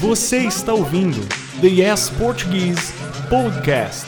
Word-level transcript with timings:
Você 0.00 0.38
está 0.38 0.72
ouvindo 0.74 1.20
The 1.60 1.66
Yes 1.66 2.10
Portuguese 2.10 2.92
Podcast. 3.30 4.06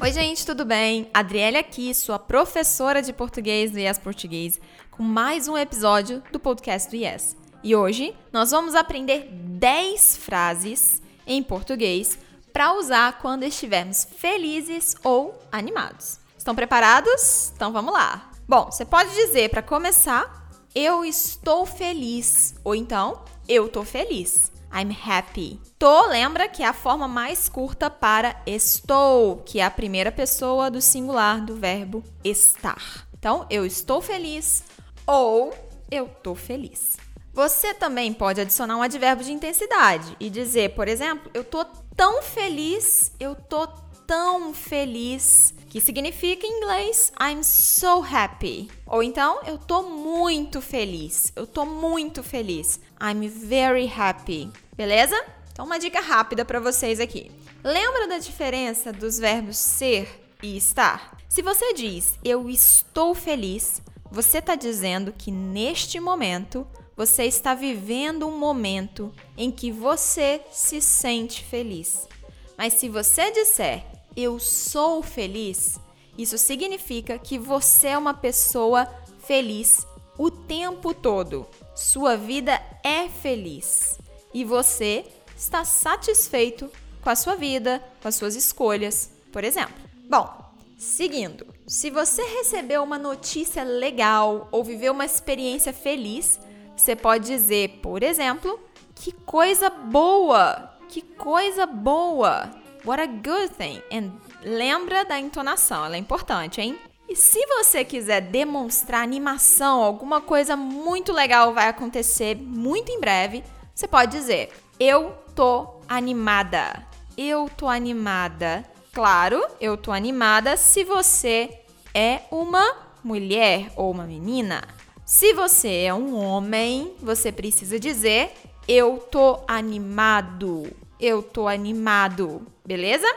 Oi, 0.00 0.12
gente, 0.12 0.44
tudo 0.44 0.64
bem? 0.64 1.08
Adriele 1.14 1.56
aqui, 1.56 1.94
sua 1.94 2.18
professora 2.18 3.00
de 3.00 3.12
português 3.12 3.70
do 3.70 3.78
Yes 3.78 3.98
Português, 3.98 4.60
com 4.90 5.02
mais 5.02 5.48
um 5.48 5.56
episódio 5.56 6.22
do 6.32 6.38
podcast 6.38 6.90
do 6.90 6.96
Yes. 6.96 7.36
E 7.62 7.74
hoje 7.74 8.14
nós 8.32 8.50
vamos 8.50 8.74
aprender 8.74 9.28
10 9.32 10.16
frases 10.16 11.02
em 11.26 11.42
português 11.42 12.18
para 12.52 12.74
usar 12.74 13.18
quando 13.18 13.44
estivermos 13.44 14.06
felizes 14.16 14.94
ou 15.02 15.38
animados. 15.52 16.27
Estão 16.48 16.56
preparados? 16.56 17.52
Então 17.54 17.70
vamos 17.70 17.92
lá. 17.92 18.30
Bom, 18.48 18.70
você 18.70 18.82
pode 18.82 19.14
dizer 19.14 19.50
para 19.50 19.60
começar 19.60 20.48
eu 20.74 21.04
estou 21.04 21.66
feliz. 21.66 22.54
Ou 22.64 22.74
então, 22.74 23.22
eu 23.46 23.68
tô 23.68 23.84
feliz. 23.84 24.50
I'm 24.72 24.96
happy. 25.06 25.60
Tô 25.78 26.06
lembra 26.06 26.48
que 26.48 26.62
é 26.62 26.66
a 26.66 26.72
forma 26.72 27.06
mais 27.06 27.50
curta 27.50 27.90
para 27.90 28.40
estou, 28.46 29.42
que 29.44 29.60
é 29.60 29.64
a 29.66 29.70
primeira 29.70 30.10
pessoa 30.10 30.70
do 30.70 30.80
singular 30.80 31.44
do 31.44 31.54
verbo 31.54 32.02
estar. 32.24 33.06
Então, 33.12 33.44
eu 33.50 33.66
estou 33.66 34.00
feliz 34.00 34.64
ou 35.06 35.52
eu 35.90 36.08
tô 36.08 36.34
feliz. 36.34 36.96
Você 37.34 37.74
também 37.74 38.10
pode 38.14 38.40
adicionar 38.40 38.78
um 38.78 38.82
advérbio 38.82 39.22
de 39.22 39.34
intensidade 39.34 40.16
e 40.18 40.30
dizer, 40.30 40.74
por 40.74 40.88
exemplo, 40.88 41.30
eu 41.34 41.44
tô 41.44 41.62
tão 41.94 42.22
feliz, 42.22 43.12
eu 43.20 43.34
tô 43.34 43.66
tão 44.06 44.54
feliz 44.54 45.57
que 45.68 45.80
significa 45.80 46.46
em 46.46 46.58
inglês 46.58 47.12
I'm 47.20 47.42
so 47.42 48.02
happy. 48.02 48.70
Ou 48.86 49.02
então, 49.02 49.40
eu 49.46 49.58
tô 49.58 49.82
muito 49.82 50.60
feliz. 50.60 51.32
Eu 51.36 51.46
tô 51.46 51.64
muito 51.64 52.22
feliz. 52.22 52.80
I'm 53.00 53.28
very 53.28 53.86
happy. 53.86 54.50
Beleza? 54.76 55.16
Então, 55.52 55.66
uma 55.66 55.78
dica 55.78 56.00
rápida 56.00 56.44
para 56.44 56.60
vocês 56.60 57.00
aqui. 57.00 57.30
Lembra 57.62 58.06
da 58.06 58.18
diferença 58.18 58.92
dos 58.92 59.18
verbos 59.18 59.56
ser 59.56 60.24
e 60.42 60.56
estar? 60.56 61.18
Se 61.28 61.42
você 61.42 61.74
diz 61.74 62.18
eu 62.24 62.48
estou 62.48 63.14
feliz, 63.14 63.82
você 64.10 64.38
está 64.38 64.54
dizendo 64.54 65.12
que 65.12 65.30
neste 65.30 66.00
momento 66.00 66.66
você 66.96 67.24
está 67.24 67.54
vivendo 67.54 68.26
um 68.26 68.38
momento 68.38 69.12
em 69.36 69.50
que 69.50 69.70
você 69.70 70.40
se 70.50 70.80
sente 70.80 71.44
feliz. 71.44 72.08
Mas 72.56 72.74
se 72.74 72.88
você 72.88 73.30
disser 73.30 73.84
eu 74.18 74.40
sou 74.40 75.00
feliz, 75.00 75.78
isso 76.16 76.36
significa 76.36 77.16
que 77.16 77.38
você 77.38 77.88
é 77.88 77.98
uma 77.98 78.12
pessoa 78.12 78.92
feliz 79.20 79.86
o 80.18 80.28
tempo 80.28 80.92
todo. 80.92 81.46
Sua 81.76 82.16
vida 82.16 82.60
é 82.82 83.08
feliz 83.08 83.96
e 84.34 84.44
você 84.44 85.04
está 85.36 85.64
satisfeito 85.64 86.68
com 87.00 87.10
a 87.10 87.14
sua 87.14 87.36
vida, 87.36 87.80
com 88.02 88.08
as 88.08 88.16
suas 88.16 88.34
escolhas, 88.34 89.12
por 89.30 89.44
exemplo. 89.44 89.76
Bom, 90.10 90.28
seguindo, 90.76 91.46
se 91.68 91.88
você 91.88 92.22
recebeu 92.22 92.82
uma 92.82 92.98
notícia 92.98 93.62
legal 93.62 94.48
ou 94.50 94.64
viveu 94.64 94.92
uma 94.92 95.04
experiência 95.04 95.72
feliz, 95.72 96.40
você 96.76 96.96
pode 96.96 97.26
dizer, 97.28 97.78
por 97.80 98.02
exemplo, 98.02 98.58
que 98.96 99.12
coisa 99.12 99.70
boa! 99.70 100.76
Que 100.88 101.02
coisa 101.02 101.66
boa! 101.66 102.50
What 102.88 103.02
a 103.02 103.06
good 103.06 103.50
thing. 103.50 103.82
And 103.92 104.12
lembra 104.42 105.04
da 105.04 105.20
entonação, 105.20 105.84
ela 105.84 105.96
é 105.96 105.98
importante, 105.98 106.58
hein? 106.62 106.78
E 107.06 107.14
se 107.14 107.38
você 107.46 107.84
quiser 107.84 108.22
demonstrar 108.22 109.02
animação, 109.02 109.82
alguma 109.82 110.22
coisa 110.22 110.56
muito 110.56 111.12
legal 111.12 111.52
vai 111.52 111.68
acontecer 111.68 112.34
muito 112.34 112.90
em 112.90 112.98
breve, 112.98 113.44
você 113.74 113.86
pode 113.86 114.12
dizer: 114.12 114.48
Eu 114.80 115.12
tô 115.34 115.82
animada. 115.86 116.82
Eu 117.14 117.50
tô 117.54 117.68
animada. 117.68 118.64
Claro, 118.90 119.44
eu 119.60 119.76
tô 119.76 119.92
animada 119.92 120.56
se 120.56 120.82
você 120.82 121.60
é 121.92 122.22
uma 122.30 122.74
mulher 123.04 123.70
ou 123.76 123.90
uma 123.90 124.04
menina. 124.04 124.62
Se 125.04 125.34
você 125.34 125.82
é 125.82 125.92
um 125.92 126.16
homem, 126.16 126.94
você 127.00 127.30
precisa 127.30 127.78
dizer: 127.78 128.32
Eu 128.66 128.96
tô 128.96 129.40
animado. 129.46 130.74
Eu 130.98 131.22
tô 131.22 131.46
animado 131.46 132.46
beleza? 132.68 133.08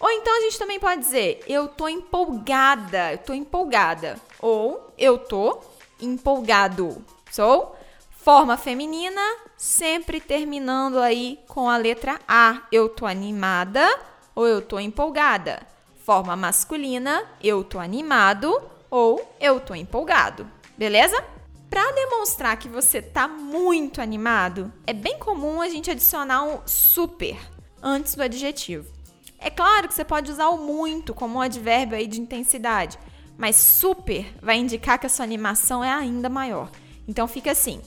Ou 0.00 0.10
então 0.10 0.36
a 0.36 0.40
gente 0.40 0.58
também 0.58 0.80
pode 0.80 1.00
dizer 1.00 1.44
eu 1.46 1.68
tô 1.68 1.88
empolgada, 1.88 3.12
eu 3.12 3.18
tô 3.18 3.32
empolgada. 3.32 4.16
Ou 4.40 4.92
eu 4.98 5.16
tô 5.16 5.60
empolgado. 6.00 7.04
So, 7.30 7.68
forma 8.10 8.56
feminina, 8.56 9.20
sempre 9.56 10.20
terminando 10.20 10.98
aí 10.98 11.38
com 11.46 11.70
a 11.70 11.76
letra 11.76 12.20
A. 12.26 12.62
Eu 12.72 12.88
tô 12.88 13.06
animada 13.06 13.88
ou 14.34 14.46
eu 14.46 14.60
tô 14.60 14.80
empolgada. 14.80 15.64
Forma 16.04 16.34
masculina, 16.34 17.24
eu 17.42 17.62
tô 17.62 17.78
animado 17.78 18.60
ou 18.90 19.34
eu 19.40 19.60
tô 19.60 19.74
empolgado. 19.74 20.50
Beleza? 20.76 21.24
Para 21.70 21.92
demonstrar 21.92 22.56
que 22.58 22.68
você 22.68 23.00
tá 23.00 23.28
muito 23.28 24.00
animado, 24.00 24.72
é 24.86 24.92
bem 24.92 25.18
comum 25.18 25.60
a 25.60 25.68
gente 25.68 25.90
adicionar 25.90 26.42
um 26.42 26.60
super 26.66 27.36
antes 27.82 28.14
do 28.14 28.22
adjetivo. 28.22 28.95
É 29.38 29.50
claro 29.50 29.88
que 29.88 29.94
você 29.94 30.04
pode 30.04 30.30
usar 30.30 30.48
o 30.48 30.58
muito 30.58 31.14
como 31.14 31.38
um 31.38 31.40
advérbio 31.40 31.96
aí 31.96 32.06
de 32.06 32.20
intensidade, 32.20 32.98
mas 33.36 33.56
super 33.56 34.26
vai 34.40 34.56
indicar 34.56 34.98
que 34.98 35.06
a 35.06 35.10
sua 35.10 35.24
animação 35.24 35.84
é 35.84 35.92
ainda 35.92 36.28
maior. 36.28 36.70
Então 37.06 37.28
fica 37.28 37.52
assim: 37.52 37.80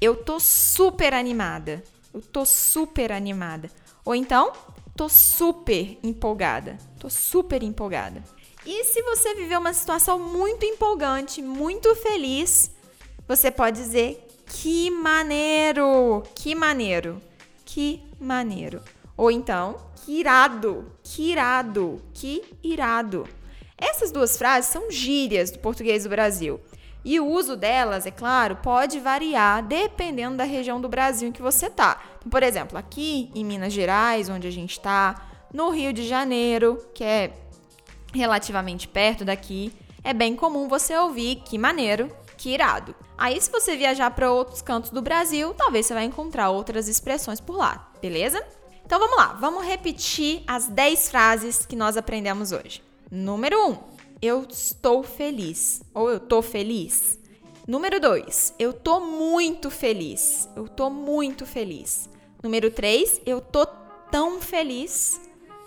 eu 0.00 0.16
tô 0.16 0.40
super 0.40 1.12
animada. 1.12 1.82
Eu 2.12 2.22
tô 2.22 2.44
super 2.44 3.12
animada. 3.12 3.70
Ou 4.04 4.14
então, 4.14 4.52
tô 4.96 5.08
super 5.08 5.98
empolgada. 6.02 6.78
Tô 6.98 7.10
super 7.10 7.62
empolgada. 7.62 8.22
E 8.64 8.84
se 8.84 9.02
você 9.02 9.34
viveu 9.34 9.60
uma 9.60 9.72
situação 9.72 10.18
muito 10.18 10.64
empolgante, 10.64 11.40
muito 11.40 11.94
feliz, 11.96 12.70
você 13.28 13.50
pode 13.50 13.80
dizer 13.80 14.26
que 14.46 14.90
maneiro, 14.90 16.22
que 16.34 16.54
maneiro, 16.54 17.20
que 17.64 18.02
maneiro. 18.18 18.82
Ou 19.16 19.30
então, 19.30 19.76
que 20.04 20.20
irado, 20.20 20.92
que 21.02 21.30
irado, 21.30 22.02
que 22.14 22.42
irado. 22.62 23.28
Essas 23.76 24.10
duas 24.10 24.36
frases 24.36 24.70
são 24.70 24.90
gírias 24.90 25.50
do 25.50 25.58
português 25.58 26.04
do 26.04 26.10
Brasil. 26.10 26.60
E 27.02 27.18
o 27.18 27.26
uso 27.26 27.56
delas, 27.56 28.04
é 28.04 28.10
claro, 28.10 28.56
pode 28.56 29.00
variar 29.00 29.62
dependendo 29.62 30.36
da 30.36 30.44
região 30.44 30.80
do 30.80 30.88
Brasil 30.88 31.28
em 31.28 31.32
que 31.32 31.40
você 31.40 31.66
está. 31.66 32.00
Então, 32.18 32.30
por 32.30 32.42
exemplo, 32.42 32.76
aqui 32.76 33.30
em 33.34 33.44
Minas 33.44 33.72
Gerais, 33.72 34.28
onde 34.28 34.46
a 34.46 34.50
gente 34.50 34.72
está, 34.72 35.26
no 35.52 35.70
Rio 35.70 35.92
de 35.92 36.06
Janeiro, 36.06 36.84
que 36.94 37.02
é 37.02 37.32
relativamente 38.12 38.86
perto 38.86 39.24
daqui, 39.24 39.72
é 40.04 40.12
bem 40.12 40.36
comum 40.36 40.68
você 40.68 40.94
ouvir 40.96 41.36
que 41.36 41.56
maneiro, 41.56 42.14
que 42.36 42.50
irado. 42.50 42.94
Aí, 43.16 43.40
se 43.40 43.50
você 43.50 43.76
viajar 43.76 44.10
para 44.10 44.30
outros 44.30 44.60
cantos 44.60 44.90
do 44.90 45.00
Brasil, 45.00 45.54
talvez 45.54 45.86
você 45.86 45.94
vai 45.94 46.04
encontrar 46.04 46.50
outras 46.50 46.88
expressões 46.88 47.40
por 47.40 47.56
lá, 47.56 47.90
beleza? 48.00 48.42
Então 48.90 48.98
vamos 48.98 49.16
lá, 49.18 49.34
vamos 49.34 49.64
repetir 49.64 50.42
as 50.48 50.66
10 50.66 51.10
frases 51.10 51.64
que 51.64 51.76
nós 51.76 51.96
aprendemos 51.96 52.50
hoje. 52.50 52.82
Número 53.08 53.56
1, 53.68 53.70
um, 53.70 53.78
eu 54.20 54.44
estou 54.50 55.04
feliz 55.04 55.80
ou 55.94 56.10
eu 56.10 56.18
tô 56.18 56.42
feliz. 56.42 57.16
Número 57.68 58.00
2, 58.00 58.56
eu 58.58 58.72
tô 58.72 58.98
muito 58.98 59.70
feliz. 59.70 60.48
Eu 60.56 60.66
tô 60.66 60.90
muito 60.90 61.46
feliz. 61.46 62.10
Número 62.42 62.68
3, 62.68 63.22
eu 63.24 63.40
tô 63.40 63.64
tão 64.10 64.40
feliz. 64.40 65.20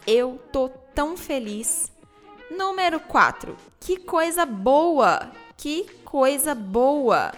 Eu 0.06 0.38
tô 0.52 0.68
tão 0.94 1.16
feliz. 1.16 1.90
Número 2.52 3.00
4, 3.00 3.56
que 3.80 3.96
coisa 4.00 4.46
boa. 4.46 5.32
Que 5.56 5.86
coisa 6.04 6.54
boa. 6.54 7.32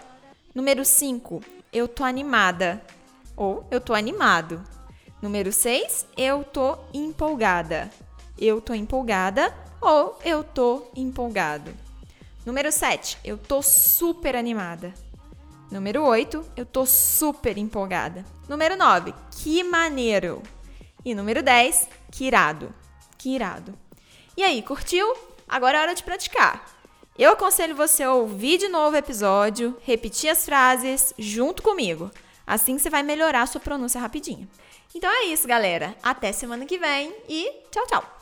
Número 0.55 0.83
5, 0.83 1.43
eu 1.71 1.87
tô 1.87 2.03
animada. 2.03 2.81
Ou 3.37 3.63
eu 3.69 3.79
tô 3.79 3.93
animado. 3.93 4.63
Número 5.21 5.51
6, 5.51 6.07
eu 6.17 6.43
tô 6.43 6.77
empolgada. 6.93 7.89
Eu 8.37 8.59
tô 8.59 8.73
empolgada 8.73 9.53
ou 9.81 10.19
eu 10.23 10.43
tô 10.43 10.87
empolgado. 10.95 11.71
Número 12.45 12.71
7, 12.71 13.17
eu 13.23 13.37
tô 13.37 13.61
super 13.61 14.35
animada. 14.35 14.93
Número 15.71 16.03
8, 16.03 16.45
eu 16.55 16.65
tô 16.65 16.85
super 16.85 17.57
empolgada. 17.57 18.23
Número 18.47 18.75
9, 18.75 19.13
que 19.31 19.63
maneiro. 19.63 20.43
E 21.03 21.15
número 21.15 21.41
10, 21.41 21.87
que 22.11 22.25
irado. 22.25 22.73
Que 23.17 23.29
irado. 23.29 23.73
E 24.37 24.43
aí, 24.43 24.61
curtiu? 24.61 25.15
Agora 25.47 25.77
é 25.77 25.81
hora 25.81 25.95
de 25.95 26.03
praticar. 26.03 26.65
Eu 27.17 27.31
aconselho 27.31 27.75
você 27.75 28.03
a 28.03 28.13
ouvir 28.13 28.57
de 28.57 28.67
novo 28.67 28.95
o 28.95 28.99
episódio, 28.99 29.77
repetir 29.83 30.29
as 30.29 30.43
frases 30.43 31.13
junto 31.17 31.63
comigo. 31.63 32.11
Assim 32.45 32.77
você 32.77 32.89
vai 32.89 33.03
melhorar 33.03 33.41
a 33.41 33.47
sua 33.47 33.61
pronúncia 33.61 33.99
rapidinho. 33.99 34.47
Então 34.93 35.09
é 35.09 35.25
isso, 35.25 35.47
galera. 35.47 35.95
Até 36.01 36.31
semana 36.31 36.65
que 36.65 36.77
vem 36.77 37.13
e 37.27 37.51
tchau, 37.71 37.85
tchau! 37.87 38.14